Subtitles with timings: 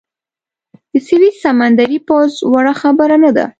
[0.91, 3.45] د سویس سمندري پوځ وړه خبره نه ده.